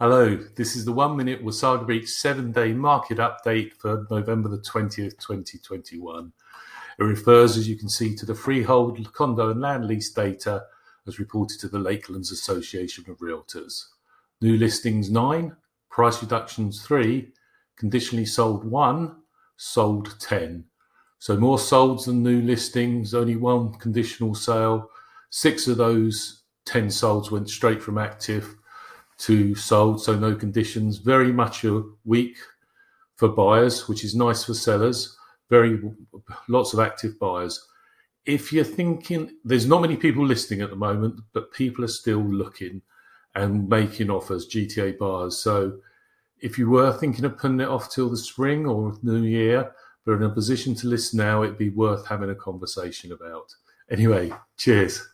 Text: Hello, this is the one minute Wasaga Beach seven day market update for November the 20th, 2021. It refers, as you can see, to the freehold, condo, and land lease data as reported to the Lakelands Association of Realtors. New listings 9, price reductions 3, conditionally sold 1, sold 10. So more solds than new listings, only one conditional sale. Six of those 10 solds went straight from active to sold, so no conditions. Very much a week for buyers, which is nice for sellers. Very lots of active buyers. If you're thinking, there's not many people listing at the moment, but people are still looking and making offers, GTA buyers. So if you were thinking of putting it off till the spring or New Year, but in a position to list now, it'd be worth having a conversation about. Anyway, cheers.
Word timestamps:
Hello, 0.00 0.34
this 0.56 0.74
is 0.74 0.84
the 0.84 0.92
one 0.92 1.16
minute 1.16 1.44
Wasaga 1.44 1.86
Beach 1.86 2.08
seven 2.08 2.50
day 2.50 2.72
market 2.72 3.18
update 3.18 3.74
for 3.74 4.04
November 4.10 4.48
the 4.48 4.58
20th, 4.58 5.18
2021. 5.18 6.32
It 6.98 7.02
refers, 7.04 7.56
as 7.56 7.68
you 7.68 7.76
can 7.76 7.88
see, 7.88 8.16
to 8.16 8.26
the 8.26 8.34
freehold, 8.34 9.12
condo, 9.12 9.50
and 9.50 9.60
land 9.60 9.86
lease 9.86 10.10
data 10.10 10.64
as 11.06 11.20
reported 11.20 11.60
to 11.60 11.68
the 11.68 11.78
Lakelands 11.78 12.32
Association 12.32 13.04
of 13.08 13.18
Realtors. 13.18 13.84
New 14.40 14.56
listings 14.56 15.08
9, 15.08 15.54
price 15.88 16.20
reductions 16.20 16.82
3, 16.82 17.30
conditionally 17.76 18.26
sold 18.26 18.64
1, 18.64 19.14
sold 19.56 20.18
10. 20.18 20.64
So 21.18 21.36
more 21.36 21.58
solds 21.58 22.06
than 22.06 22.24
new 22.24 22.40
listings, 22.40 23.14
only 23.14 23.36
one 23.36 23.74
conditional 23.74 24.34
sale. 24.34 24.90
Six 25.30 25.68
of 25.68 25.76
those 25.76 26.42
10 26.64 26.88
solds 26.88 27.30
went 27.30 27.48
straight 27.48 27.82
from 27.82 27.98
active 27.98 28.56
to 29.22 29.54
sold, 29.54 30.02
so 30.02 30.16
no 30.16 30.34
conditions. 30.34 30.98
Very 30.98 31.32
much 31.32 31.64
a 31.64 31.82
week 32.04 32.36
for 33.16 33.28
buyers, 33.28 33.88
which 33.88 34.04
is 34.04 34.16
nice 34.16 34.44
for 34.44 34.54
sellers. 34.54 35.16
Very 35.48 35.80
lots 36.48 36.72
of 36.72 36.80
active 36.80 37.18
buyers. 37.18 37.68
If 38.24 38.52
you're 38.52 38.64
thinking, 38.64 39.36
there's 39.44 39.66
not 39.66 39.82
many 39.82 39.96
people 39.96 40.26
listing 40.26 40.60
at 40.60 40.70
the 40.70 40.76
moment, 40.76 41.20
but 41.32 41.52
people 41.52 41.84
are 41.84 41.88
still 41.88 42.22
looking 42.22 42.82
and 43.34 43.68
making 43.68 44.10
offers, 44.10 44.48
GTA 44.48 44.98
buyers. 44.98 45.38
So 45.38 45.78
if 46.40 46.58
you 46.58 46.68
were 46.68 46.92
thinking 46.92 47.24
of 47.24 47.38
putting 47.38 47.60
it 47.60 47.68
off 47.68 47.90
till 47.90 48.10
the 48.10 48.16
spring 48.16 48.66
or 48.66 48.96
New 49.02 49.22
Year, 49.22 49.72
but 50.04 50.14
in 50.14 50.24
a 50.24 50.30
position 50.30 50.74
to 50.76 50.88
list 50.88 51.14
now, 51.14 51.42
it'd 51.42 51.58
be 51.58 51.70
worth 51.70 52.06
having 52.06 52.30
a 52.30 52.34
conversation 52.34 53.12
about. 53.12 53.54
Anyway, 53.90 54.32
cheers. 54.56 55.11